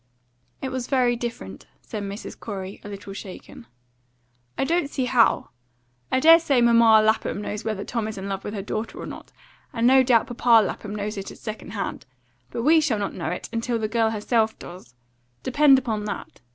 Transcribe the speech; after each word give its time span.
"It 0.63 0.69
was 0.69 0.87
very 0.87 1.15
different," 1.15 1.67
said 1.83 2.01
Mrs. 2.01 2.35
Corey, 2.39 2.81
a 2.83 2.89
little 2.89 3.13
shaken. 3.13 3.67
"I 4.57 4.63
don't 4.63 4.89
see 4.89 5.05
how. 5.05 5.51
I 6.11 6.19
dare 6.19 6.39
say 6.39 6.59
Mamma 6.59 7.03
Lapham 7.03 7.39
knows 7.39 7.63
whether 7.63 7.83
Tom 7.85 8.07
is 8.07 8.17
in 8.17 8.27
love 8.27 8.43
with 8.43 8.55
her 8.55 8.63
daughter 8.63 8.99
or 8.99 9.05
not; 9.05 9.31
and 9.71 9.85
no 9.85 10.01
doubt 10.01 10.25
Papa 10.25 10.65
Lapham 10.65 10.95
knows 10.95 11.17
it 11.17 11.29
at 11.29 11.37
second 11.37 11.73
hand. 11.73 12.07
But 12.49 12.63
we 12.63 12.81
shall 12.81 12.97
not 12.97 13.13
know 13.13 13.29
it 13.29 13.47
until 13.53 13.77
the 13.77 13.87
girl 13.87 14.09
herself 14.09 14.57
does. 14.57 14.95
Depend 15.43 15.77
upon 15.77 16.05
that. 16.05 16.41